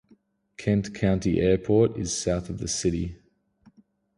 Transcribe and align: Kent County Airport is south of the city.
Kent 0.57 0.95
County 0.95 1.39
Airport 1.39 1.95
is 1.95 2.17
south 2.17 2.49
of 2.49 2.57
the 2.57 2.67
city. 2.67 3.17